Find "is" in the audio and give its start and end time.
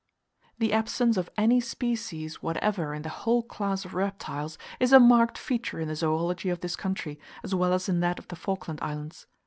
4.79-4.91